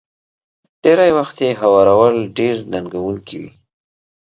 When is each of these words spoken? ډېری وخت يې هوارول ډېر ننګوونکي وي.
ډېری 0.81 1.11
وخت 1.17 1.35
يې 1.45 1.51
هوارول 1.61 2.15
ډېر 2.37 2.55
ننګوونکي 2.71 3.35
وي. 3.41 3.51